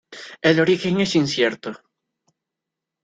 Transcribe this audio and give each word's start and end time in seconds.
El 0.41 0.59
origen 0.59 0.99
es 0.99 1.13
incierto. 1.13 1.79